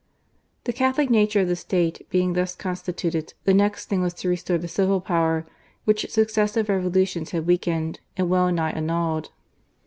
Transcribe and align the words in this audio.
The 0.63 0.73
Catholic 0.73 1.11
nature 1.11 1.41
of 1.41 1.47
the 1.47 1.55
State 1.55 2.09
being 2.09 2.33
thus 2.33 2.55
constituted, 2.55 3.35
the 3.43 3.53
next 3.53 3.85
thing 3.85 4.01
was 4.01 4.15
to 4.15 4.29
restore 4.29 4.57
the 4.57 4.67
civil 4.67 4.99
power, 4.99 5.45
which 5.85 6.09
successive 6.09 6.69
Revolutions 6.69 7.29
had 7.29 7.45
weakened 7.45 7.99
and 8.17 8.27
well 8.27 8.51
nigh 8.51 8.71
annulled. 8.71 9.29